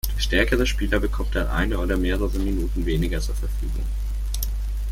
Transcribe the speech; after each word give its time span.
Der 0.15 0.19
stärkere 0.19 0.65
Spieler 0.65 0.99
bekommt 0.99 1.35
dann 1.35 1.45
eine 1.47 1.77
oder 1.77 1.95
mehrere 1.95 2.39
Minuten 2.39 2.87
weniger 2.87 3.21
zur 3.21 3.35
Verfügung. 3.35 3.85